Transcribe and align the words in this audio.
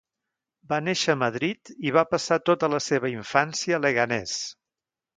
Va 0.71 0.79
néixer 0.85 1.11
a 1.15 1.19
Madrid 1.25 1.71
i 1.89 1.95
va 1.99 2.05
passar 2.15 2.39
tota 2.53 2.73
la 2.77 2.83
seva 2.89 3.15
infància 3.19 3.81
a 3.81 3.85
Leganés. 3.89 4.39